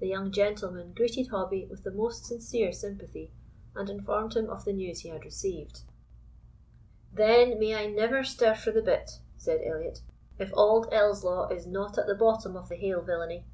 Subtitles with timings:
[0.00, 3.30] The young gentleman greeted Hobbie with the most sincere sympathy,
[3.74, 5.80] and informed him of the news he had received.
[7.10, 10.02] "Then, may I never stir frae the bit," said Elliot,
[10.38, 13.46] "if auld Ellieslaw is not at the bottom o' the haill villainy!